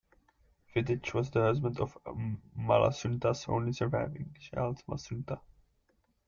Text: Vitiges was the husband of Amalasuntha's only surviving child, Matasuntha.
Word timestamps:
Vitiges 0.73 1.13
was 1.13 1.29
the 1.29 1.41
husband 1.41 1.79
of 1.79 1.95
Amalasuntha's 2.07 3.45
only 3.47 3.71
surviving 3.71 4.35
child, 4.39 4.81
Matasuntha. 4.89 5.39